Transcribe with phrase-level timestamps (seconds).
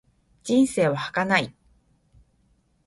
[0.41, 1.53] 人生は儚い。